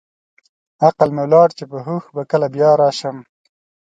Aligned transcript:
عقل 0.85 1.09
مې 1.15 1.21
ولاړ 1.25 1.49
چې 1.57 1.63
په 1.71 1.77
هوښ 1.85 2.05
به 2.15 2.21
کله 2.31 2.47
بیا 2.55 2.69
راشم. 2.81 3.17